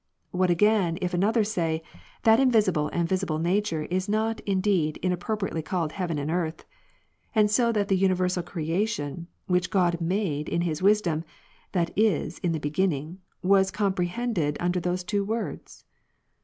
What 0.31 0.49
again 0.49 0.97
if 0.99 1.13
another 1.13 1.43
say, 1.43 1.83
"that 2.23 2.39
invisible 2.39 2.87
and 2.87 3.07
visible 3.07 3.37
nature 3.37 3.83
is 3.83 4.09
not 4.09 4.39
indeed 4.47 4.97
inappropriately 5.03 5.61
called 5.61 5.91
heaven 5.91 6.17
and 6.17 6.31
earth; 6.31 6.65
and 7.35 7.51
so, 7.51 7.71
that 7.71 7.87
the 7.87 7.95
universal 7.95 8.41
creation, 8.41 9.27
which 9.45 9.69
God 9.69 10.01
made 10.01 10.49
in 10.49 10.61
His 10.61 10.81
AVisdom, 10.81 11.23
that 11.73 11.91
is, 11.95 12.39
in 12.39 12.51
the 12.51 12.59
Beginning, 12.59 13.19
was 13.43 13.69
comprehended 13.69 14.57
under 14.59 14.79
those 14.79 15.03
two 15.03 15.23
words 15.23 15.85